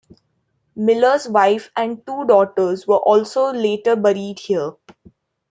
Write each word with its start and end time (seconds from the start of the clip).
Miller's 0.75 1.29
wife 1.29 1.69
and 1.75 2.03
two 2.07 2.25
daughters 2.25 2.87
were 2.87 2.97
also 2.97 3.53
later 3.53 3.95
buried 3.95 4.39
here. 4.39 4.71